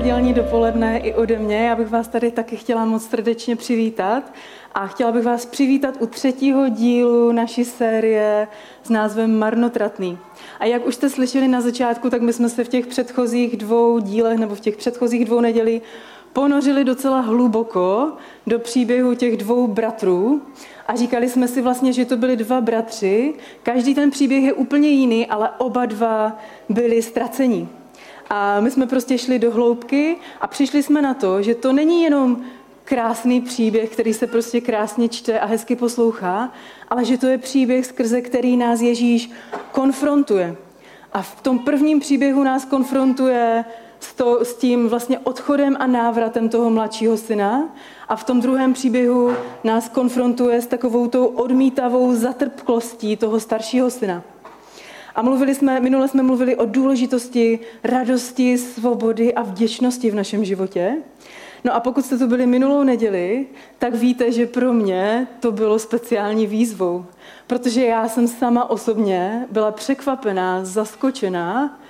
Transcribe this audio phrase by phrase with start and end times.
[0.00, 1.66] Nedělní dopoledne i ode mě.
[1.66, 4.32] Já bych vás tady taky chtěla moc srdečně přivítat.
[4.74, 8.48] A chtěla bych vás přivítat u třetího dílu naší série
[8.82, 10.18] s názvem Marnotratný.
[10.60, 13.98] A jak už jste slyšeli na začátku, tak my jsme se v těch předchozích dvou
[13.98, 15.82] dílech nebo v těch předchozích dvou nedělí
[16.32, 18.12] ponořili docela hluboko
[18.46, 20.42] do příběhu těch dvou bratrů
[20.86, 23.34] a říkali jsme si vlastně, že to byli dva bratři.
[23.62, 26.38] Každý ten příběh je úplně jiný, ale oba dva
[26.68, 27.68] byli ztracení.
[28.30, 32.02] A my jsme prostě šli do hloubky a přišli jsme na to, že to není
[32.02, 32.40] jenom
[32.84, 36.52] krásný příběh, který se prostě krásně čte a hezky poslouchá,
[36.88, 39.30] ale že to je příběh, skrze který nás Ježíš
[39.72, 40.56] konfrontuje.
[41.12, 43.64] A v tom prvním příběhu nás konfrontuje
[44.00, 47.68] s, to, s tím vlastně odchodem a návratem toho mladšího syna
[48.08, 49.32] a v tom druhém příběhu
[49.64, 54.22] nás konfrontuje s takovou tou odmítavou zatrpklostí toho staršího syna.
[55.14, 60.96] A mluvili jsme, minule jsme mluvili o důležitosti radosti, svobody a vděčnosti v našem životě.
[61.64, 63.46] No a pokud jste tu byli minulou neděli,
[63.78, 67.04] tak víte, že pro mě to bylo speciální výzvou.
[67.46, 71.80] Protože já jsem sama osobně byla překvapená, zaskočená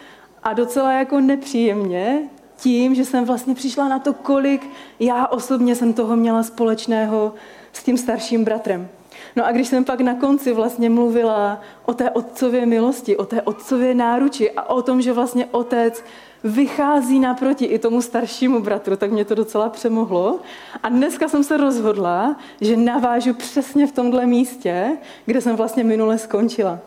[0.42, 5.92] a docela jako nepříjemně tím, že jsem vlastně přišla na to, kolik já osobně jsem
[5.92, 7.34] toho měla společného
[7.72, 8.88] s tím starším bratrem.
[9.36, 13.42] No a když jsem pak na konci vlastně mluvila o té otcově milosti, o té
[13.42, 16.04] otcově náruči a o tom, že vlastně otec
[16.44, 20.40] vychází naproti i tomu staršímu bratru, tak mě to docela přemohlo.
[20.82, 26.18] A dneska jsem se rozhodla, že navážu přesně v tomhle místě, kde jsem vlastně minule
[26.18, 26.78] skončila.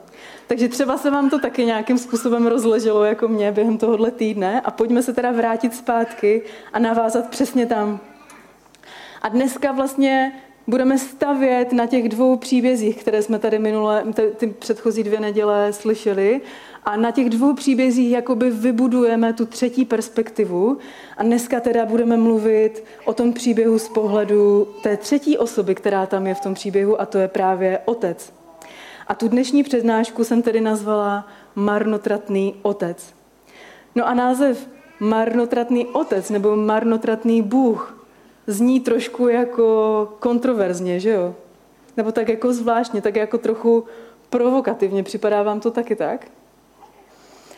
[0.48, 4.72] Takže třeba se vám to taky nějakým způsobem rozleželo jako mě během tohohle týdne a
[4.72, 6.42] pojďme se teda vrátit zpátky
[6.74, 8.00] a navázat přesně tam.
[9.22, 10.34] A dneska vlastně
[10.68, 14.04] budeme stavět na těch dvou příbězích, které jsme tady minule,
[14.38, 16.42] ty předchozí dvě neděle slyšeli.
[16.86, 20.78] A na těch dvou příbězích jakoby vybudujeme tu třetí perspektivu.
[21.18, 26.28] A dneska teda budeme mluvit o tom příběhu z pohledu té třetí osoby, která tam
[26.28, 28.34] je v tom příběhu, a to je právě otec.
[29.08, 33.14] A tu dnešní přednášku jsem tedy nazvala Marnotratný otec.
[33.96, 34.70] No a název
[35.00, 38.03] Marnotratný otec nebo Marnotratný Bůh
[38.48, 41.36] zní trošku jako kontroverzně, že jo?
[41.98, 43.84] Nebo tak jako zvláštně, tak jako trochu
[44.30, 45.04] provokativně.
[45.04, 46.28] Připadá vám to taky tak?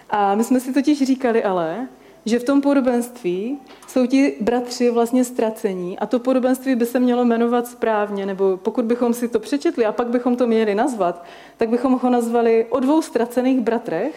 [0.09, 1.87] A my jsme si totiž říkali ale,
[2.25, 7.25] že v tom podobenství jsou ti bratři vlastně ztracení a to podobenství by se mělo
[7.25, 11.25] jmenovat správně, nebo pokud bychom si to přečetli a pak bychom to měli nazvat,
[11.57, 14.15] tak bychom ho nazvali o dvou ztracených bratrech.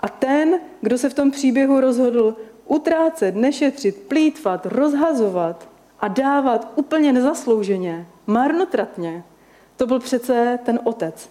[0.00, 2.36] A ten, kdo se v tom příběhu rozhodl
[2.70, 5.68] utrácet, nešetřit, plítvat, rozhazovat
[6.00, 9.24] a dávat úplně nezaslouženě, marnotratně,
[9.76, 11.30] to byl přece ten otec.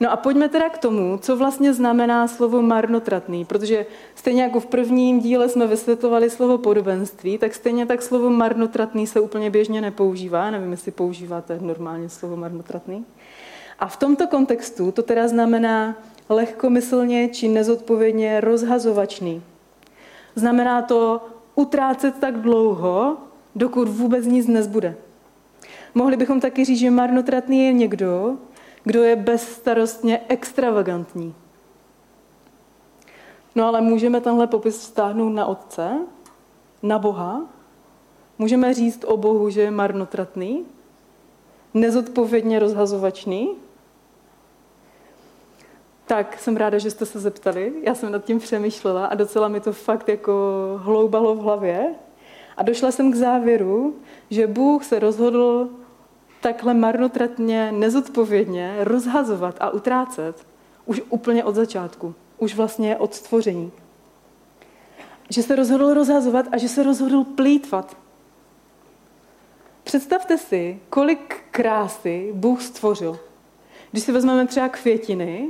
[0.00, 4.66] No a pojďme teda k tomu, co vlastně znamená slovo marnotratný, protože stejně jako v
[4.66, 10.50] prvním díle jsme vysvětlovali slovo podobenství, tak stejně tak slovo marnotratný se úplně běžně nepoužívá.
[10.50, 13.04] Nevím, jestli používáte normálně slovo marnotratný.
[13.78, 15.96] A v tomto kontextu to teda znamená
[16.28, 19.42] lehkomyslně či nezodpovědně rozhazovačný.
[20.34, 21.20] Znamená to
[21.54, 23.16] utrácet tak dlouho,
[23.54, 24.96] dokud vůbec nic nezbude.
[25.94, 28.36] Mohli bychom taky říct, že marnotratný je někdo,
[28.84, 31.34] kdo je bezstarostně extravagantní.
[33.54, 35.98] No ale můžeme tenhle popis vztáhnout na Otce,
[36.82, 37.42] na Boha.
[38.38, 40.64] Můžeme říct o Bohu, že je marnotratný,
[41.74, 43.56] nezodpovědně rozhazovačný.
[46.12, 47.72] Tak jsem ráda, že jste se zeptali.
[47.82, 50.32] Já jsem nad tím přemýšlela a docela mi to fakt jako
[50.82, 51.94] hloubalo v hlavě.
[52.56, 53.96] A došla jsem k závěru,
[54.30, 55.68] že Bůh se rozhodl
[56.40, 60.46] takhle marnotratně, nezodpovědně rozhazovat a utrácet
[60.86, 63.72] už úplně od začátku, už vlastně od stvoření.
[65.30, 67.96] Že se rozhodl rozhazovat a že se rozhodl plítvat.
[69.84, 73.18] Představte si, kolik krásy Bůh stvořil.
[73.90, 75.48] Když si vezmeme třeba květiny,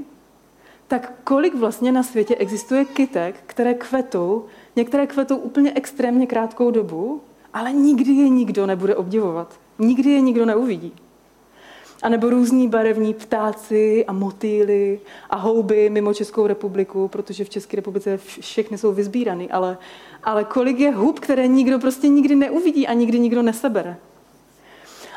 [0.93, 4.47] tak kolik vlastně na světě existuje kytek, které kvetou,
[4.77, 7.21] některé kvetou úplně extrémně krátkou dobu,
[7.55, 9.61] ale nikdy je nikdo nebude obdivovat.
[9.79, 10.93] Nikdy je nikdo neuvidí.
[12.03, 15.01] A nebo různí barevní ptáci a motýly
[15.31, 19.79] a houby mimo Českou republiku, protože v České republice všechny jsou vyzbíraný, ale,
[20.25, 23.97] ale kolik je hub, které nikdo prostě nikdy neuvidí a nikdy nikdo nesebere.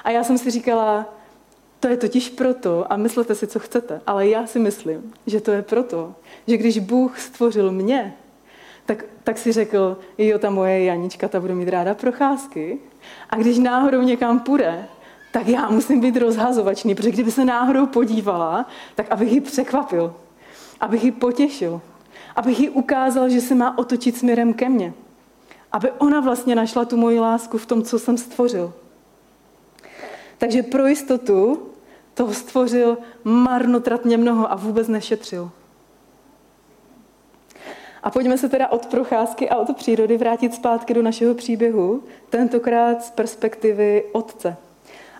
[0.03, 1.05] A já jsem si říkala,
[1.85, 5.51] To je totiž proto, a myslete si, co chcete, ale já si myslím, že to
[5.51, 6.15] je proto,
[6.47, 8.13] že když Bůh stvořil mě,
[8.85, 12.79] tak, tak si řekl, jo, ta moje Janička, ta bude mít ráda procházky.
[13.29, 14.85] A když náhodou někam půjde,
[15.31, 18.65] tak já musím být rozhazovačný, protože kdyby se náhodou podívala,
[18.95, 20.13] tak abych ji překvapil,
[20.81, 21.81] abych ji potěšil,
[22.35, 24.93] abych ji ukázal, že se má otočit směrem ke mně.
[25.71, 28.73] Aby ona vlastně našla tu moji lásku v tom, co jsem stvořil.
[30.37, 31.71] Takže pro jistotu
[32.15, 35.51] toho stvořil marnotratně mnoho a vůbec nešetřil.
[38.03, 43.03] A pojďme se teda od procházky a od přírody vrátit zpátky do našeho příběhu, tentokrát
[43.03, 44.57] z perspektivy otce.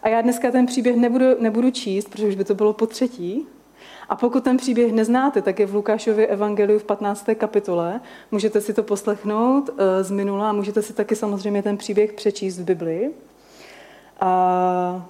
[0.03, 3.47] A já dneska ten příběh nebudu, nebudu číst, protože už by to bylo po třetí.
[4.09, 7.25] A pokud ten příběh neznáte, tak je v Lukášově evangeliu v 15.
[7.35, 8.01] kapitole.
[8.31, 12.59] Můžete si to poslechnout eh, z minula a můžete si taky samozřejmě ten příběh přečíst
[12.59, 13.11] v Biblii.
[14.19, 15.09] A,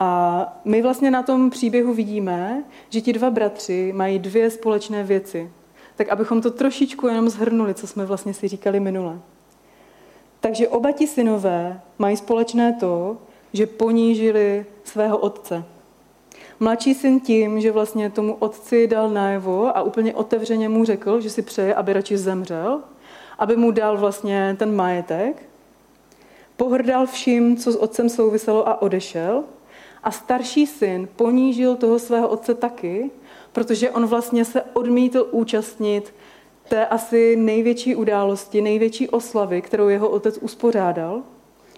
[0.00, 5.50] a my vlastně na tom příběhu vidíme, že ti dva bratři mají dvě společné věci.
[5.96, 9.18] Tak abychom to trošičku jenom zhrnuli, co jsme vlastně si říkali minule.
[10.40, 13.16] Takže oba ti synové mají společné to,
[13.52, 15.64] že ponížili svého otce.
[16.60, 21.30] Mladší syn tím, že vlastně tomu otci dal najevo a úplně otevřeně mu řekl, že
[21.30, 22.80] si přeje, aby radši zemřel,
[23.38, 25.42] aby mu dal vlastně ten majetek.
[26.56, 29.44] Pohrdal vším, co s otcem souviselo a odešel.
[30.04, 33.10] A starší syn ponížil toho svého otce taky,
[33.52, 36.14] protože on vlastně se odmítl účastnit
[36.68, 41.22] té asi největší události, největší oslavy, kterou jeho otec uspořádal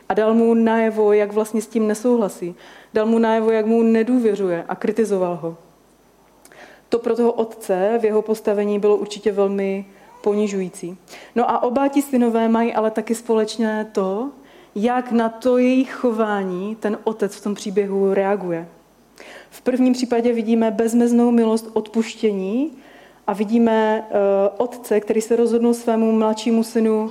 [0.09, 2.55] a dal mu najevo, jak vlastně s tím nesouhlasí.
[2.95, 5.57] Dal mu najevo, jak mu nedůvěřuje a kritizoval ho.
[6.89, 9.87] To pro toho otce v jeho postavení bylo určitě velmi
[10.23, 10.99] ponižující.
[11.35, 14.31] No a oba ti synové mají ale taky společné to,
[14.79, 18.69] jak na to jejich chování ten otec v tom příběhu reaguje.
[19.51, 22.73] V prvním případě vidíme bezmeznou milost odpuštění
[23.27, 24.17] a vidíme uh,
[24.59, 27.11] otce, který se rozhodnul svému mladšímu synu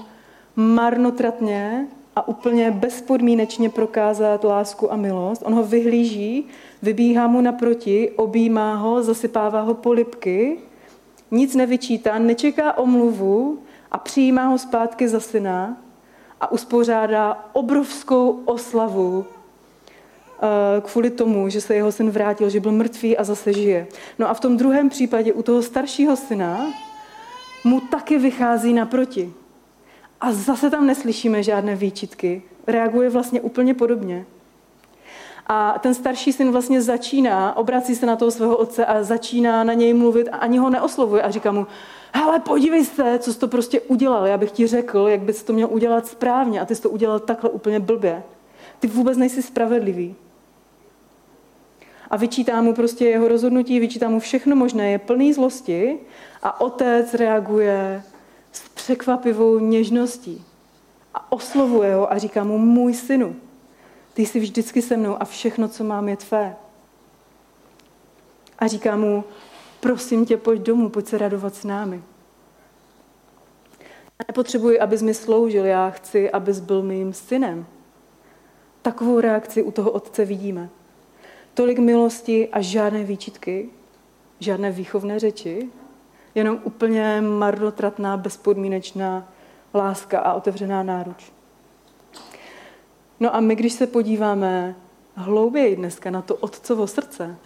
[0.56, 5.44] marnotratně a úplně bezpodmínečně prokázat lásku a milost.
[5.46, 6.48] On ho vyhlíží,
[6.82, 10.58] vybíhá mu naproti, objímá ho, zasypává ho polipky,
[11.32, 13.60] nic nevyčítá, nečeká omluvu
[13.92, 15.78] a přijímá ho zpátky za syna
[16.46, 23.18] a uspořádá obrovskou oslavu eh, kvůli tomu, že se jeho syn vrátil, že byl mrtvý
[23.18, 23.88] a zase žije.
[24.20, 26.68] No a v tom druhém případě u toho staršího syna
[27.64, 29.34] mu taky vychází naproti.
[30.22, 32.42] A zase tam neslyšíme žádné výčitky.
[32.68, 34.26] Reaguje vlastně úplně podobně.
[35.48, 39.74] A ten starší syn vlastně začíná, obrací se na toho svého otce a začíná na
[39.74, 41.68] něj mluvit a ani ho neoslovuje a říká mu,
[42.16, 44.28] hele, podívej se, co jsi to prostě udělal.
[44.28, 47.20] Já bych ti řekl, jak bys to měl udělat správně a ty jsi to udělal
[47.20, 48.24] takhle úplně blbě.
[48.80, 50.16] Ty vůbec nejsi spravedlivý.
[52.10, 55.98] A vyčítá mu prostě jeho rozhodnutí, vyčítá mu všechno možné, je plný zlosti
[56.44, 58.04] a otec reaguje
[58.52, 60.46] s překvapivou něžností
[61.14, 63.36] a oslovuje ho a říká mu, můj synu,
[64.14, 66.56] ty jsi vždycky se mnou a všechno, co mám, je tvé.
[68.60, 69.24] A říká mu,
[69.86, 72.04] prosím tě, pojď domů, pojď se radovat s námi.
[74.20, 77.66] Já nepotřebuji, abys mi sloužil, já chci, abys byl mým synem.
[78.82, 80.70] Takovou reakci u toho otce vidíme.
[81.54, 83.70] Tolik milosti a žádné výčitky,
[84.40, 85.70] žádné výchovné řeči,
[86.36, 89.34] jenom úplně marnotratná, bezpodmínečná
[89.74, 91.32] láska a otevřená náruč.
[93.20, 94.76] No a my, když se podíváme
[95.16, 97.38] hlouběji dneska na to otcovo srdce,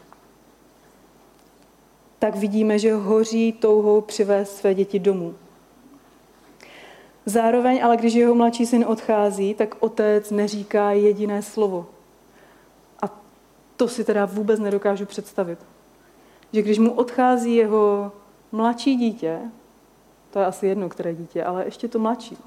[2.20, 5.36] tak vidíme, že hoří touhou přivést své děti domů.
[7.26, 11.86] Zároveň ale, když jeho mladší syn odchází, tak otec neříká jediné slovo.
[13.02, 13.20] A
[13.78, 15.60] to si teda vůbec nedokážu představit.
[16.54, 18.12] Že když mu odchází jeho
[18.52, 19.40] mladší dítě,
[20.32, 22.38] to je asi jedno, které dítě, ale ještě to mladší,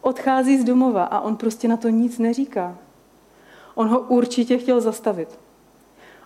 [0.00, 2.78] odchází z domova a on prostě na to nic neříká.
[3.74, 5.38] On ho určitě chtěl zastavit.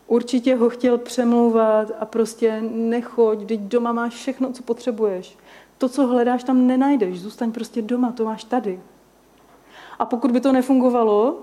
[0.06, 5.38] Určitě ho chtěl přemlouvat a prostě nechoď, teď doma máš všechno, co potřebuješ.
[5.78, 7.20] To, co hledáš, tam nenajdeš.
[7.20, 8.80] Zůstaň prostě doma, to máš tady.
[9.98, 11.38] A pokud by to nefungovalo,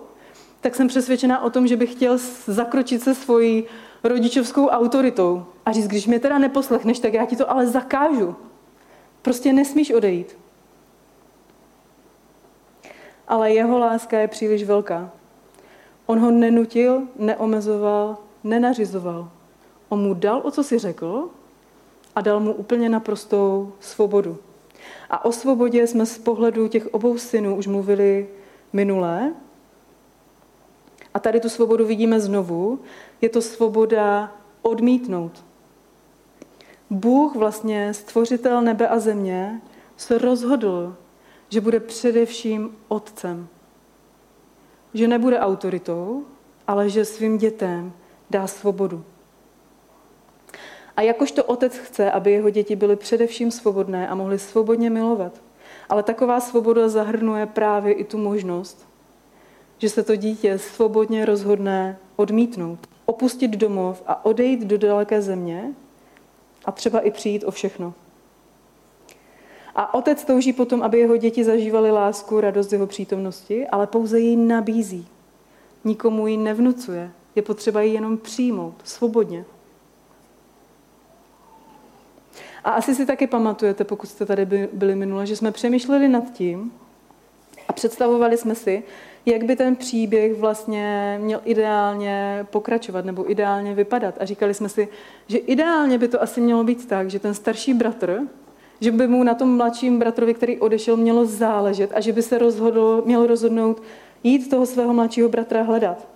[0.62, 3.64] tak jsem přesvědčená o tom, že bych chtěl zakročit se svojí
[4.04, 8.36] rodičovskou autoritou a říct, když mě teda neposlechneš, tak já ti to ale zakážu.
[9.22, 10.38] Prostě nesmíš odejít.
[13.28, 15.12] Ale jeho láska je příliš velká.
[16.06, 19.32] On ho nenutil, neomezoval, nenařizoval.
[19.90, 21.30] On mu dal, o co si řekl,
[22.16, 24.38] a dal mu úplně naprostou svobodu.
[25.10, 28.30] A o svobodě jsme z pohledu těch obou synů už mluvili
[28.74, 29.34] minulé.
[31.14, 32.80] A tady tu svobodu vidíme znovu.
[33.22, 34.32] Je to svoboda
[34.62, 35.44] odmítnout.
[36.90, 39.62] Bůh, vlastně stvořitel nebe a země,
[39.98, 40.96] se rozhodl,
[41.50, 43.48] že bude především otcem.
[44.94, 46.26] Že nebude autoritou,
[46.68, 47.94] ale že svým dětem
[48.32, 49.04] dá svobodu.
[50.98, 55.42] A jakožto otec chce, aby jeho děti byly především svobodné a mohly svobodně milovat.
[55.90, 58.88] Ale taková svoboda zahrnuje právě i tu možnost,
[59.78, 65.74] že se to dítě svobodně rozhodne odmítnout, opustit domov a odejít do daleké země
[66.66, 67.94] a třeba i přijít o všechno.
[69.76, 74.36] A otec touží potom, aby jeho děti zažívali lásku, radost jeho přítomnosti, ale pouze ji
[74.36, 75.08] nabízí.
[75.84, 77.12] Nikomu ji nevnucuje.
[77.36, 79.46] Je potřeba ji jenom přijmout, svobodně.
[82.64, 86.72] A asi si taky pamatujete, pokud jste tady byli minule, že jsme přemýšleli nad tím
[87.68, 88.84] a představovali jsme si,
[89.26, 94.16] jak by ten příběh vlastně měl ideálně pokračovat nebo ideálně vypadat.
[94.20, 94.88] A říkali jsme si,
[95.28, 98.20] že ideálně by to asi mělo být tak, že ten starší bratr,
[98.80, 102.38] že by mu na tom mladším bratrovi, který odešel, mělo záležet a že by se
[102.38, 103.82] rozhodl, měl rozhodnout
[104.24, 106.11] jít toho svého mladšího bratra hledat.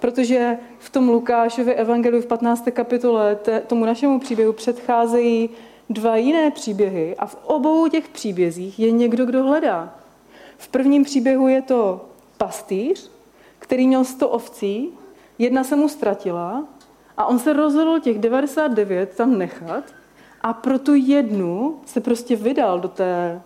[0.00, 2.68] Protože v tom Lukášově evangeliu v 15.
[2.72, 5.50] kapitole tomu našemu příběhu předcházejí
[5.90, 9.94] dva jiné příběhy a v obou těch příbězích je někdo, kdo hledá.
[10.58, 12.04] V prvním příběhu je to
[12.38, 13.10] pastýř,
[13.58, 14.88] který měl 100 ovcí,
[15.38, 16.64] jedna se mu ztratila
[17.16, 19.84] a on se rozhodl těch 99 tam nechat
[20.40, 23.42] a pro tu jednu se prostě vydal do té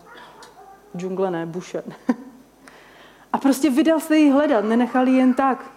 [0.97, 1.83] džungle, ne, buše.
[3.33, 5.71] A prostě vydal se jí hledat, nenechal ji jen tak.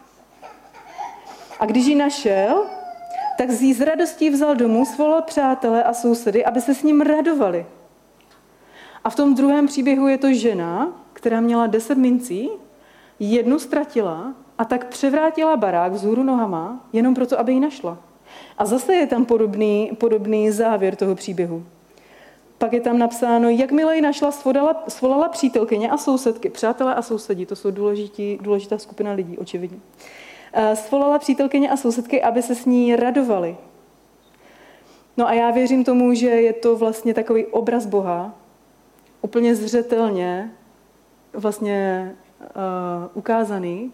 [1.59, 2.65] A když ji našel,
[3.37, 7.01] tak z jí z radostí vzal domů, svolal přátele a sousedy, aby se s ním
[7.01, 7.65] radovali.
[9.03, 12.49] A v tom druhém příběhu je to žena, která měla deset mincí,
[13.19, 17.97] jednu ztratila a tak převrátila barák vzhůru nohama, jenom proto, aby ji našla.
[18.57, 21.63] A zase je tam podobný, podobný závěr toho příběhu.
[22.57, 26.49] Pak je tam napsáno, jakmile ji našla, svolala, svolala přítelkyně a sousedky.
[26.49, 29.79] Přátelé a sousedí, to jsou důležitý, důležitá skupina lidí, očividně.
[30.55, 33.57] Eh, svolala přítelkyně a sousedky, aby se s ní radovali.
[35.17, 38.35] No a já věřím tomu, že je to vlastně takový obraz Boha,
[39.21, 40.51] úplně zřetelně
[41.33, 42.47] vlastně uh,
[43.13, 43.91] ukázaný,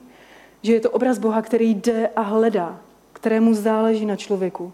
[0.61, 2.79] že je to obraz Boha, který jde a hledá,
[3.13, 4.73] kterému záleží na člověku,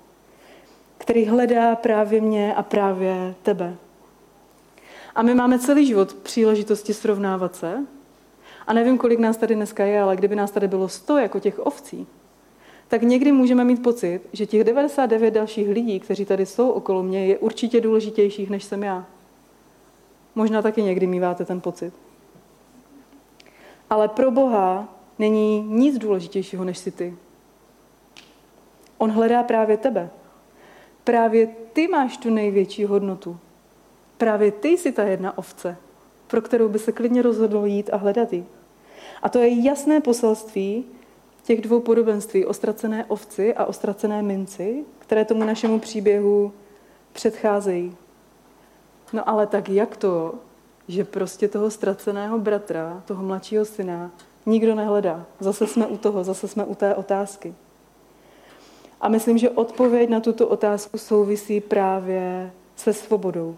[0.98, 3.76] který hledá právě mě a právě tebe.
[5.16, 7.86] A my máme celý život příležitosti srovnávat se,
[8.68, 11.60] a nevím, kolik nás tady dneska je, ale kdyby nás tady bylo 100 jako těch
[11.60, 12.08] ovcí,
[12.88, 17.28] tak někdy můžeme mít pocit, že těch 99 dalších lidí, kteří tady jsou okolo mě,
[17.28, 19.06] je určitě důležitějších, než jsem já.
[20.36, 21.94] Možná taky někdy míváte ten pocit.
[23.90, 24.88] Ale pro Boha
[25.20, 27.18] není nic důležitějšího, než si ty.
[28.98, 30.10] On hledá právě tebe.
[31.04, 33.38] Právě ty máš tu největší hodnotu.
[34.18, 35.78] Právě ty jsi ta jedna ovce,
[36.28, 38.46] pro kterou by se klidně rozhodl jít a hledat ji.
[39.26, 40.86] A to je jasné poselství
[41.44, 46.54] těch dvou podobenství, o ztracené ovci a o ztracené minci, které tomu našemu příběhu
[47.14, 47.96] předcházejí.
[49.14, 50.34] No ale tak jak to,
[50.88, 54.12] že prostě toho ztraceného bratra, toho mladšího syna,
[54.46, 55.26] nikdo nehledá?
[55.40, 57.54] Zase jsme u toho, zase jsme u té otázky.
[59.02, 63.58] A myslím, že odpověď na tuto otázku souvisí právě se svobodou.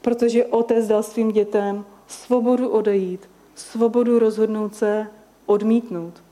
[0.00, 5.06] Protože otec dal svým dětem svobodu odejít svobodu rozhodnout se
[5.46, 6.22] odmítnout.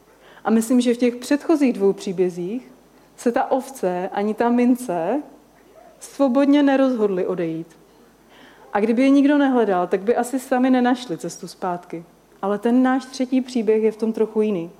[0.44, 2.72] A myslím, že v těch předchozích dvou příbězích
[3.16, 5.22] se ta ovce ani ta mince
[6.00, 7.66] svobodně nerozhodli odejít.
[8.72, 12.04] A kdyby je nikdo nehledal, tak by asi sami nenašli cestu zpátky.
[12.42, 14.70] Ale ten náš třetí příběh je v tom trochu jiný.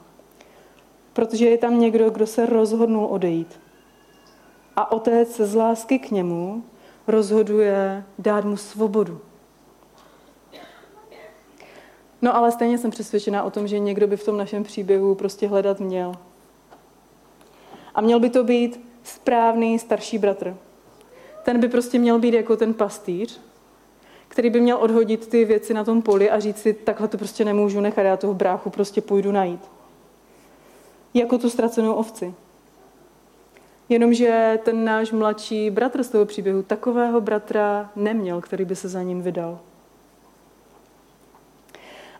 [1.13, 3.61] Protože je tam někdo, kdo se rozhodnul odejít.
[4.77, 6.65] A otec z lásky k němu
[7.07, 9.21] rozhoduje dát mu svobodu.
[12.25, 15.49] No ale stejně jsem přesvědčená o tom, že někdo by v tom našem příběhu prostě
[15.49, 16.13] hledat měl.
[17.95, 20.57] A měl by to být správný starší bratr.
[21.43, 23.41] Ten by prostě měl být jako ten pastýř,
[24.29, 27.45] který by měl odhodit ty věci na tom poli a říct si, takhle to prostě
[27.45, 29.71] nemůžu nechat, já toho bráchu prostě půjdu najít.
[31.15, 32.35] Jako tu ztracenou ovci.
[33.89, 39.03] Jenomže ten náš mladší bratr z toho příběhu takového bratra neměl, který by se za
[39.03, 39.59] ním vydal.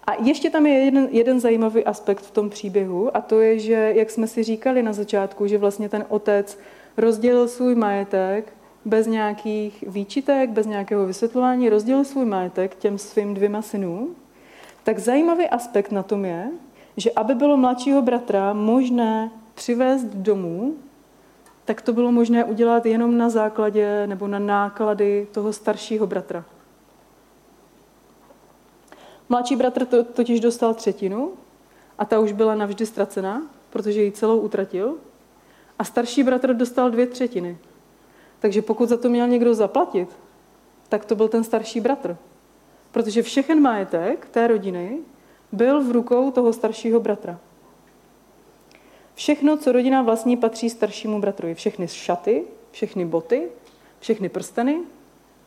[0.07, 3.93] A ještě tam je jeden, jeden zajímavý aspekt v tom příběhu a to je, že,
[3.97, 6.59] jak jsme si říkali na začátku, že vlastně ten otec
[6.97, 8.53] rozdělil svůj majetek
[8.85, 14.17] bez nějakých výčitek, bez nějakého vysvětlování, rozdělil svůj majetek těm svým dvěma synům,
[14.85, 16.51] tak zajímavý aspekt na tom je,
[16.97, 20.75] že aby bylo mladšího bratra možné přivést domů,
[21.65, 26.45] tak to bylo možné udělat jenom na základě nebo na náklady toho staršího bratra.
[29.35, 31.33] Mladší bratr to, totiž dostal třetinu
[31.99, 34.97] a ta už byla navždy ztracená, protože ji celou utratil.
[35.79, 37.59] A starší bratr dostal dvě třetiny.
[38.41, 40.17] Takže pokud za to měl někdo zaplatit,
[40.89, 42.17] tak to byl ten starší bratr.
[42.93, 44.99] Protože všechen majetek té rodiny
[45.53, 47.39] byl v rukou toho staršího bratra.
[49.15, 51.55] Všechno, co rodina vlastní, patří staršímu bratrovi.
[51.55, 53.49] Všechny šaty, všechny boty,
[54.01, 54.81] všechny prsteny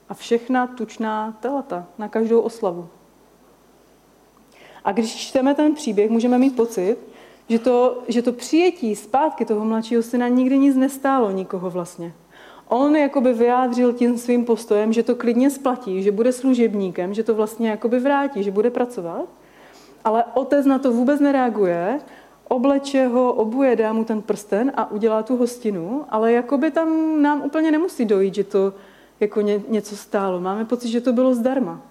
[0.09, 2.89] a všechna tučná telata na každou oslavu.
[4.87, 6.97] A když čteme ten příběh, můžeme mít pocit,
[7.49, 12.13] že to, že to přijetí zpátky toho mladšího syna nikdy nic nestálo nikoho vlastně.
[12.67, 17.35] On jakoby vyjádřil tím svým postojem, že to klidně splatí, že bude služebníkem, že to
[17.35, 19.25] vlastně jakoby vrátí, že bude pracovat.
[20.03, 21.99] Ale otec na to vůbec nereaguje,
[22.47, 27.41] obleče ho, obuje, dá mu ten prsten a udělá tu hostinu, ale jakoby tam nám
[27.41, 28.73] úplně nemusí dojít, že to
[29.19, 30.41] jako ně, něco stálo.
[30.41, 31.81] Máme pocit, že to bylo zdarma.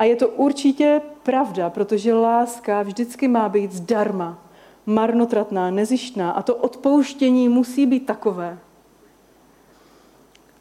[0.00, 4.38] A je to určitě pravda, protože láska vždycky má být zdarma,
[4.86, 8.58] marnotratná, nezištná a to odpouštění musí být takové.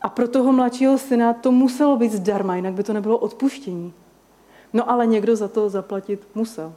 [0.01, 3.93] A pro toho mladšího syna to muselo být zdarma, jinak by to nebylo odpuštění.
[4.74, 6.74] No ale někdo za to zaplatit musel.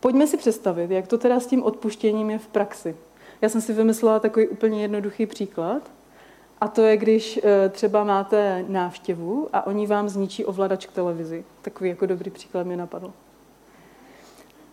[0.00, 2.96] Pojďme si představit, jak to teda s tím odpuštěním je v praxi.
[3.40, 5.97] Já jsem si vymyslela takový úplně jednoduchý příklad.
[6.60, 11.44] A to je, když eh, třeba máte návštěvu a oni vám zničí ovladač k televizi.
[11.62, 13.12] Takový jako dobrý příklad mi napadl.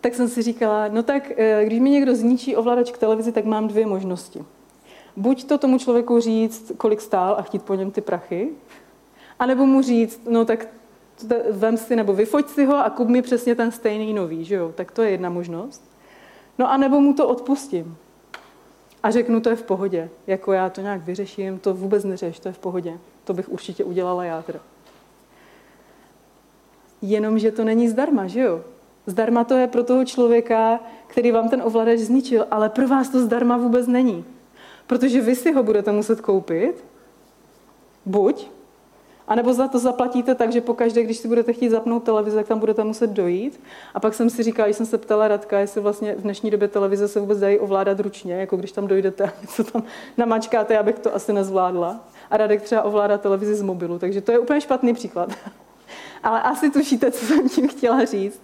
[0.00, 3.44] Tak jsem si říkala, no tak eh, když mi někdo zničí ovladač k televizi, tak
[3.44, 4.44] mám dvě možnosti.
[5.16, 8.48] Buď to tomu člověku říct, kolik stál a chtít po něm ty prachy,
[9.38, 10.68] anebo mu říct, no tak
[11.50, 14.72] vem si nebo vyfoť si ho a kup mi přesně ten stejný nový, že jo?
[14.74, 15.90] Tak to je jedna možnost.
[16.58, 17.96] No a nebo mu to odpustím
[19.06, 20.08] a řeknu, to je v pohodě.
[20.26, 22.98] Jako já to nějak vyřeším, to vůbec neřeš, to je v pohodě.
[23.24, 24.58] To bych určitě udělala já teda.
[27.02, 28.64] Jenomže to není zdarma, že jo?
[29.06, 33.20] Zdarma to je pro toho člověka, který vám ten ovladač zničil, ale pro vás to
[33.20, 34.24] zdarma vůbec není.
[34.86, 36.84] Protože vy si ho budete muset koupit,
[38.06, 38.50] buď,
[39.28, 42.48] a nebo za to zaplatíte tak, že pokaždé, když si budete chtít zapnout televizi, tak
[42.48, 43.60] tam budete muset dojít.
[43.94, 47.08] A pak jsem si říkala, jsem se ptala Radka, jestli vlastně v dnešní době televize
[47.08, 49.82] se vůbec dají ovládat ručně, jako když tam dojdete a něco tam
[50.16, 52.00] namačkáte, já bych to asi nezvládla.
[52.30, 55.32] A Radek třeba ovládá televizi z mobilu, takže to je úplně špatný příklad.
[56.22, 58.40] Ale asi tušíte, co jsem tím chtěla říct.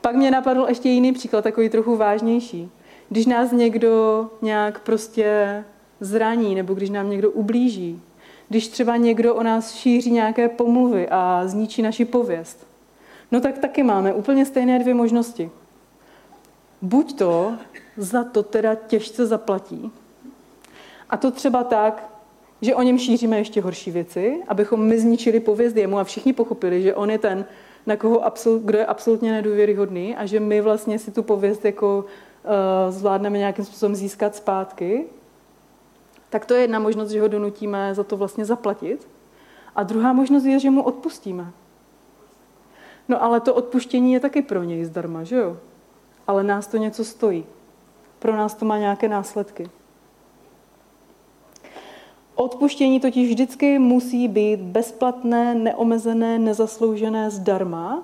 [0.00, 2.70] Pak mě napadl ještě jiný příklad, takový trochu vážnější.
[3.08, 5.64] Když nás někdo nějak prostě
[6.00, 8.02] zraní, nebo když nám někdo ublíží,
[8.48, 12.66] když třeba někdo o nás šíří nějaké pomluvy a zničí naši pověst,
[13.32, 15.50] no tak taky máme úplně stejné dvě možnosti.
[16.82, 17.54] Buď to
[17.96, 19.92] za to teda těžce zaplatí,
[21.10, 22.10] a to třeba tak,
[22.60, 26.82] že o něm šíříme ještě horší věci, abychom my zničili pověst jemu a všichni pochopili,
[26.82, 27.44] že on je ten,
[27.86, 32.04] na koho absolut, kdo je absolutně nedůvěryhodný a že my vlastně si tu pověst jako
[32.44, 35.04] uh, zvládneme nějakým způsobem získat zpátky
[36.34, 39.08] tak to je jedna možnost, že ho donutíme za to vlastně zaplatit.
[39.76, 41.52] A druhá možnost je, že mu odpustíme.
[43.08, 45.56] No ale to odpuštění je taky pro něj zdarma, že jo?
[46.26, 47.46] Ale nás to něco stojí.
[48.18, 49.70] Pro nás to má nějaké následky.
[52.34, 58.02] Odpuštění totiž vždycky musí být bezplatné, neomezené, nezasloužené zdarma,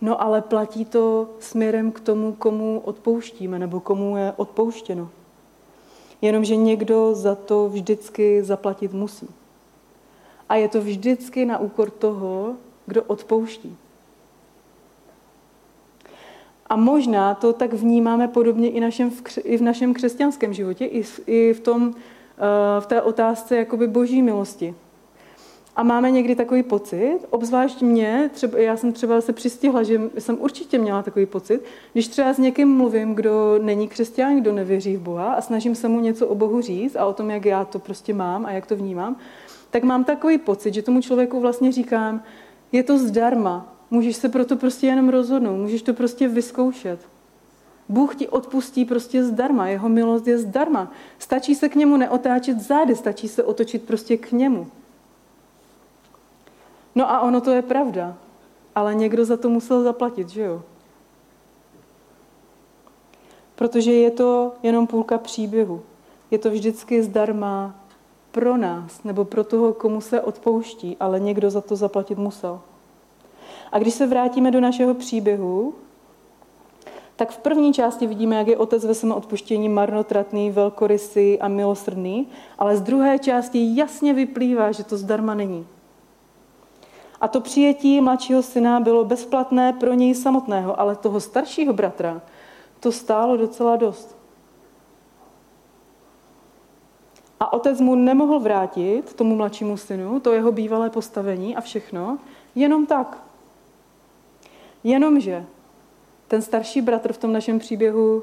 [0.00, 5.10] no ale platí to směrem k tomu, komu odpouštíme nebo komu je odpouštěno
[6.22, 9.28] jenomže někdo za to vždycky zaplatit musí.
[10.48, 12.56] A je to vždycky na úkor toho,
[12.86, 13.76] kdo odpouští.
[16.66, 19.10] A možná to tak vnímáme podobně i, našem,
[19.44, 20.84] i v našem křesťanském životě,
[21.26, 24.74] i v, tom, eh, v té otázce jakoby boží milosti.
[25.76, 30.36] A máme někdy takový pocit, obzvlášť mě, třeba, já jsem třeba se přistihla, že jsem
[30.40, 31.60] určitě měla takový pocit,
[31.92, 35.88] když třeba s někým mluvím, kdo není křesťan, kdo nevěří v Boha a snažím se
[35.88, 38.66] mu něco o Bohu říct a o tom, jak já to prostě mám a jak
[38.66, 39.16] to vnímám,
[39.70, 42.22] tak mám takový pocit, že tomu člověku vlastně říkám,
[42.72, 47.00] je to zdarma, můžeš se proto prostě jenom rozhodnout, můžeš to prostě vyzkoušet.
[47.88, 50.92] Bůh ti odpustí prostě zdarma, jeho milost je zdarma.
[51.18, 54.66] Stačí se k němu neotáčet zády, stačí se otočit prostě k němu.
[56.94, 58.14] No a ono to je pravda,
[58.74, 60.62] ale někdo za to musel zaplatit, že jo?
[63.54, 65.82] Protože je to jenom půlka příběhu.
[66.30, 67.74] Je to vždycky zdarma
[68.30, 72.60] pro nás nebo pro toho, komu se odpouští, ale někdo za to zaplatit musel.
[73.72, 75.74] A když se vrátíme do našeho příběhu,
[77.16, 82.28] tak v první části vidíme, jak je otec ve svém odpuštění marnotratný, velkorysý a milosrdný,
[82.58, 85.66] ale z druhé části jasně vyplývá, že to zdarma není.
[87.20, 92.20] A to přijetí mladšího syna bylo bezplatné pro něj samotného, ale toho staršího bratra
[92.80, 94.16] to stálo docela dost.
[97.40, 102.18] A otec mu nemohl vrátit, tomu mladšímu synu, to jeho bývalé postavení a všechno,
[102.54, 103.22] jenom tak.
[104.84, 105.46] Jenomže
[106.28, 108.22] ten starší bratr v tom našem příběhu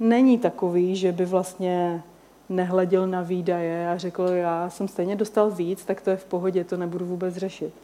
[0.00, 2.02] není takový, že by vlastně
[2.48, 6.64] nehleděl na výdaje a řekl, já jsem stejně dostal víc, tak to je v pohodě,
[6.64, 7.74] to nebudu vůbec řešit.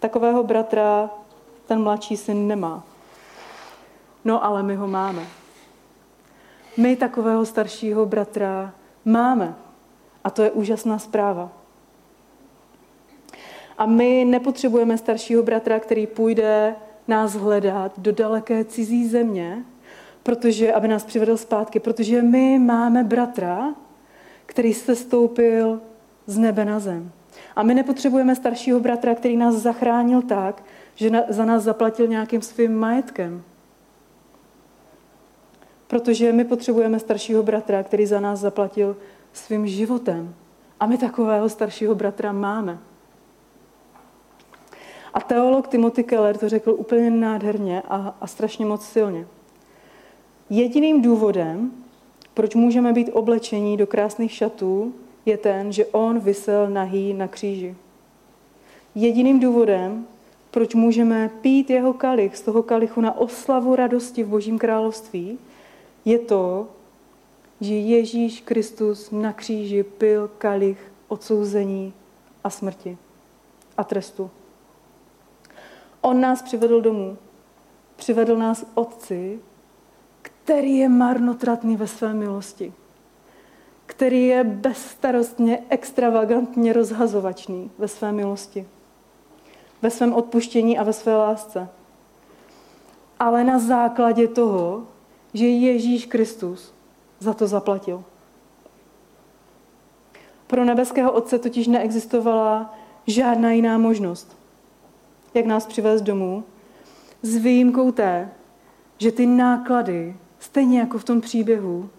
[0.00, 1.10] Takového bratra
[1.66, 2.84] ten mladší syn nemá.
[4.24, 5.22] No ale my ho máme.
[6.76, 9.54] My takového staršího bratra máme.
[10.24, 11.52] A to je úžasná zpráva.
[13.78, 16.76] A my nepotřebujeme staršího bratra, který půjde
[17.08, 19.64] nás hledat do daleké cizí země,
[20.22, 23.74] protože, aby nás přivedl zpátky, protože my máme bratra,
[24.46, 25.80] který se stoupil
[26.26, 27.12] z nebe na zem.
[27.56, 30.62] A my nepotřebujeme staršího bratra, který nás zachránil tak,
[30.94, 33.42] že za nás zaplatil nějakým svým majetkem.
[35.86, 38.96] Protože my potřebujeme staršího bratra, který za nás zaplatil
[39.32, 40.34] svým životem.
[40.80, 42.78] A my takového staršího bratra máme.
[45.14, 49.26] A teolog Timothy Keller to řekl úplně nádherně a, a strašně moc silně.
[50.50, 51.70] Jediným důvodem,
[52.34, 54.94] proč můžeme být oblečení do krásných šatů,
[55.28, 57.76] je ten, že on vysel nahý na kříži.
[58.94, 60.06] Jediným důvodem,
[60.50, 65.38] proč můžeme pít jeho kalich z toho kalichu na oslavu radosti v Božím království,
[66.04, 66.68] je to,
[67.60, 71.92] že Ježíš Kristus na kříži pil kalich odsouzení
[72.44, 72.98] a smrti
[73.76, 74.30] a trestu.
[76.00, 77.16] On nás přivedl domů.
[77.96, 79.38] Přivedl nás Otci,
[80.22, 82.72] který je marnotratný ve své milosti.
[83.88, 88.68] Který je bezstarostně, extravagantně rozhazovačný ve své milosti.
[89.82, 91.68] Ve svém odpuštění a ve své lásce.
[93.18, 94.86] Ale na základě toho,
[95.34, 96.74] že Ježíš Kristus
[97.18, 98.04] za to zaplatil.
[100.46, 102.74] Pro nebeského Otce totiž neexistovala
[103.06, 104.38] žádná jiná možnost
[105.34, 106.44] jak nás přivést domů,
[107.22, 108.30] s výjimkou té,
[108.98, 111.90] že ty náklady, stejně jako v tom příběhu,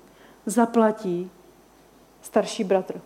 [0.46, 1.32] zaplatí
[2.22, 3.02] starší bratr.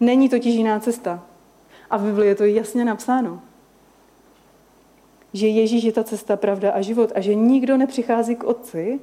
[0.00, 1.22] Není totiž jiná cesta.
[1.90, 3.40] A v Biblii je to jasně napsáno.
[5.32, 9.00] Že Ježíš je ta cesta, pravda a život a že nikdo nepřichází k Otci,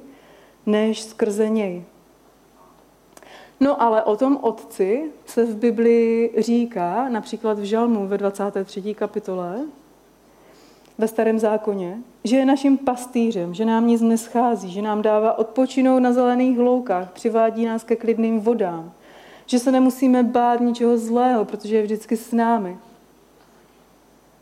[0.66, 1.84] než skrze něj.
[3.60, 8.94] No ale o tom Otci se v Biblii říká, například v Žalmu ve 23.
[8.94, 9.60] kapitole,
[10.98, 16.00] ve starém zákoně, že je naším pastýřem, že nám nic neschází, že nám dává odpočinout
[16.00, 18.92] na zelených loukách, přivádí nás ke klidným vodám,
[19.46, 22.76] že se nemusíme bát ničeho zlého, protože je vždycky s námi.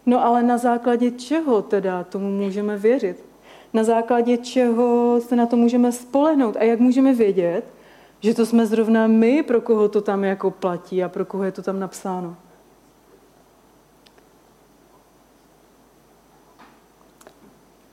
[0.07, 3.25] No ale na základě čeho teda tomu můžeme věřit?
[3.73, 6.57] Na základě čeho se na to můžeme spolehnout?
[6.57, 7.65] A jak můžeme vědět,
[8.21, 11.53] že to jsme zrovna my, pro koho to tam jako platí a pro koho je
[11.53, 12.37] to tam napsáno?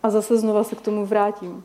[0.03, 1.63] A zase znova se k tomu vrátím.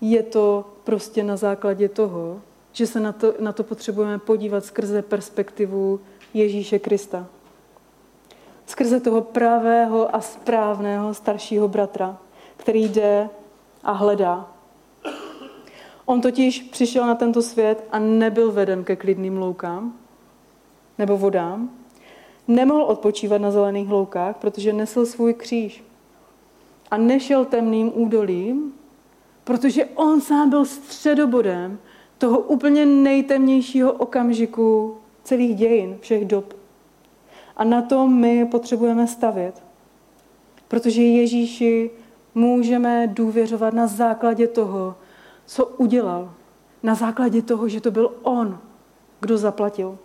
[0.00, 2.40] Je to prostě na základě toho,
[2.72, 6.00] že se na to, na to potřebujeme podívat skrze perspektivu
[6.34, 7.26] Ježíše Krista.
[8.66, 12.18] Skrze toho pravého a správného staršího bratra,
[12.56, 13.28] který jde
[13.82, 14.50] a hledá.
[16.04, 19.98] On totiž přišel na tento svět a nebyl veden ke klidným loukám
[20.98, 21.70] nebo vodám.
[22.48, 25.84] Nemohl odpočívat na zelených loukách, protože nesl svůj kříž
[26.92, 28.72] a nešel temným údolím,
[29.44, 31.78] protože on sám byl středobodem
[32.18, 36.54] toho úplně nejtemnějšího okamžiku celých dějin, všech dob.
[37.56, 39.62] A na tom my potřebujeme stavět.
[40.68, 41.90] Protože Ježíši
[42.34, 44.94] můžeme důvěřovat na základě toho,
[45.46, 46.34] co udělal.
[46.82, 48.58] Na základě toho, že to byl On,
[49.20, 49.98] kdo zaplatil.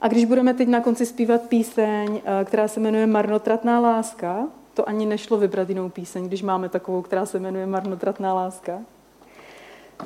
[0.00, 4.88] A když budeme teď na konci zpívat píseň, eh, která se jmenuje Marnotratná láska, to
[4.88, 8.78] ani nešlo vybrat jinou píseň, když máme takovou, která se jmenuje Marnotratná láska,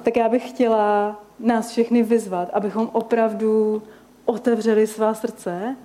[0.02, 3.82] tak já bych chtěla nás všechny vyzvat, abychom opravdu
[4.24, 5.76] otevřeli svá srdce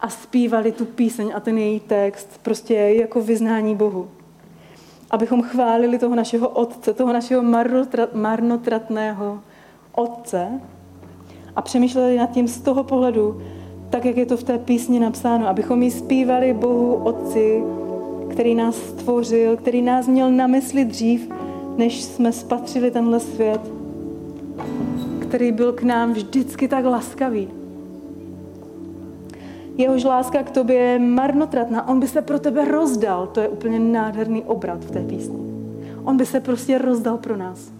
[0.00, 4.10] a zpívali tu píseň a ten její text prostě jako vyznání Bohu.
[5.10, 7.42] Abychom chválili toho našeho Otce, toho našeho
[8.12, 9.40] marnotratného
[9.92, 10.60] Otce
[11.56, 13.42] a přemýšleli nad tím z toho pohledu,
[13.90, 17.62] tak, jak je to v té písni napsáno, abychom ji zpívali Bohu Otci,
[18.30, 21.28] který nás stvořil, který nás měl na mysli dřív,
[21.76, 23.60] než jsme spatřili tenhle svět,
[25.20, 27.48] který byl k nám vždycky tak laskavý.
[29.76, 33.26] Jehož láska k tobě je marnotratná, on by se pro tebe rozdal.
[33.26, 35.36] To je úplně nádherný obrat v té písni.
[36.04, 37.72] On by se prostě rozdal pro nás.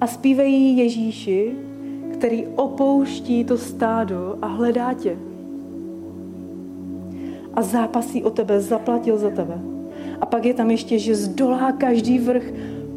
[0.00, 1.52] A zpívají Ježíši,
[2.20, 5.16] který opouští to stádo a hledá tě.
[7.54, 9.60] A zápasí o tebe, zaplatil za tebe.
[10.20, 12.44] A pak je tam ještě, že zdolá každý vrch,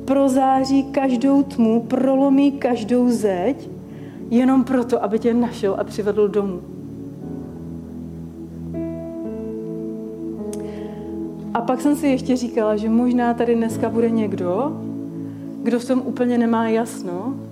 [0.06, 3.70] prozáří každou tmu, prolomí každou zeď,
[4.30, 6.62] jenom proto, aby tě našel a přivedl domů.
[11.54, 14.82] A pak jsem si ještě říkala, že možná tady dneska bude někdo,
[15.64, 17.43] kdo v tom úplně nemá jasno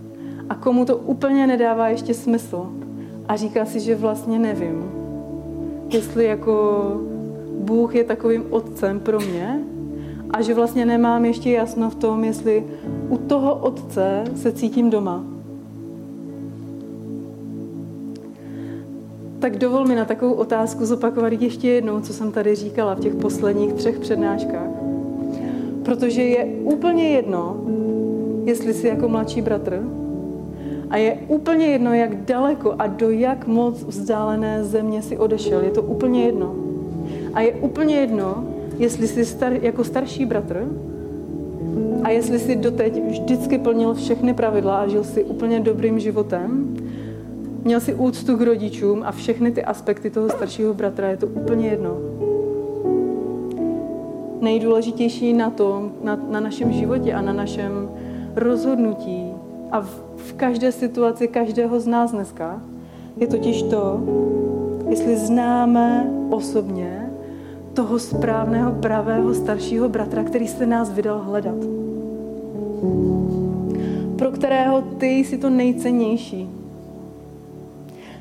[0.52, 2.70] a komu to úplně nedává ještě smysl.
[3.28, 4.92] A říká si, že vlastně nevím,
[5.90, 6.82] jestli jako
[7.60, 9.60] Bůh je takovým otcem pro mě
[10.30, 12.64] a že vlastně nemám ještě jasno v tom, jestli
[13.10, 15.24] u toho otce se cítím doma.
[19.40, 23.16] Tak dovol mi na takovou otázku zopakovat ještě jednou, co jsem tady říkala v těch
[23.16, 24.70] posledních třech přednáškách.
[25.84, 27.58] Protože je úplně jedno,
[28.46, 30.01] jestli jsi jako mladší bratr,
[30.92, 35.62] a je úplně jedno, jak daleko a do jak moc vzdálené země si odešel.
[35.62, 36.56] Je to úplně jedno.
[37.34, 40.68] A je úplně jedno, jestli jsi star, jako starší bratr
[42.04, 46.78] a jestli jsi doteď vždycky plnil všechny pravidla a žil si úplně dobrým životem,
[47.64, 51.68] měl si úctu k rodičům a všechny ty aspekty toho staršího bratra, je to úplně
[51.68, 51.98] jedno.
[54.42, 57.90] Nejdůležitější na tom, na, na našem životě a na našem
[58.36, 59.21] rozhodnutí
[59.72, 59.82] a
[60.16, 62.62] v, každé situaci každého z nás dneska
[63.18, 64.00] je totiž to,
[64.90, 67.12] jestli známe osobně
[67.74, 71.56] toho správného, pravého, staršího bratra, který se nás vydal hledat.
[74.16, 76.50] Pro kterého ty jsi to nejcennější.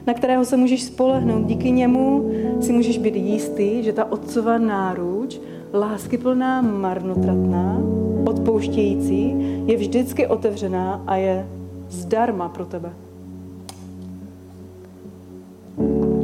[0.07, 1.47] Na kterého se můžeš spolehnout.
[1.47, 5.41] Díky němu si můžeš být jistý, že ta otcová náruč,
[5.75, 7.83] láskyplná, marnotratná,
[8.27, 9.35] odpouštějící,
[9.67, 11.47] je vždycky otevřená a je
[11.89, 12.93] zdarma pro tebe.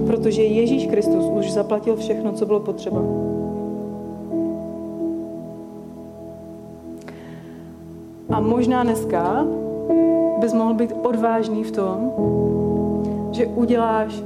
[0.07, 3.01] Protože Ježíš Kristus už zaplatil všechno, co bylo potřeba.
[8.31, 9.47] A možná dneska
[10.41, 12.13] bys mohl být odvážný v tom,
[13.33, 14.23] že uděláš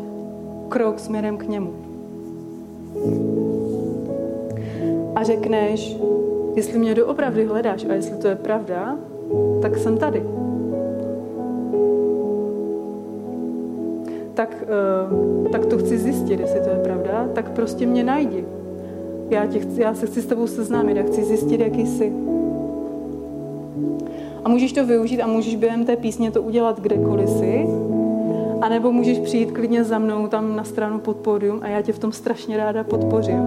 [0.68, 1.79] krok směrem k němu.
[5.20, 5.96] A řekneš,
[6.56, 8.96] jestli mě doopravdy hledáš a jestli to je pravda,
[9.62, 10.22] tak jsem tady.
[14.34, 14.64] Tak,
[15.42, 18.44] uh, tak to chci zjistit, jestli to je pravda, tak prostě mě najdi.
[19.30, 22.12] Já, tě chci, já se chci s tebou seznámit a chci zjistit, jaký jsi.
[24.44, 27.66] A můžeš to využít a můžeš během té písně to udělat kdekoliv si,
[28.60, 31.92] a nebo můžeš přijít klidně za mnou tam na stranu pod pódium a já tě
[31.92, 33.46] v tom strašně ráda podpořím.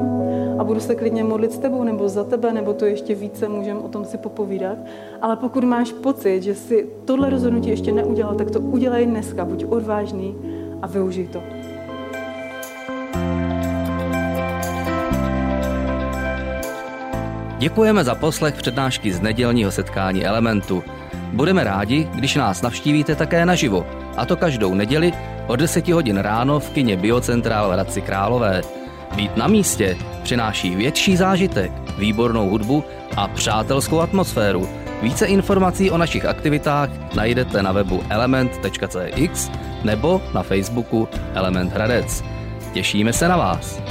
[0.59, 3.79] A budu se klidně modlit s tebou nebo za tebe, nebo to ještě více můžeme
[3.79, 4.77] o tom si popovídat.
[5.21, 9.45] Ale pokud máš pocit, že si tohle rozhodnutí ještě neudělal, tak to udělej dneska.
[9.45, 10.35] Buď odvážný
[10.81, 11.43] a využij to.
[17.57, 20.83] Děkujeme za poslech přednášky z nedělního setkání Elementu.
[21.33, 23.85] Budeme rádi, když nás navštívíte také naživo,
[24.17, 25.13] a to každou neděli
[25.47, 28.61] od 10 hodin ráno v kině Biocentrál Hradci Králové.
[29.15, 32.83] Být na místě přináší větší zážitek, výbornou hudbu
[33.17, 34.69] a přátelskou atmosféru.
[35.01, 39.51] Více informací o našich aktivitách najdete na webu element.cx
[39.83, 42.23] nebo na Facebooku Element Hradec.
[42.73, 43.81] Těšíme se na vás.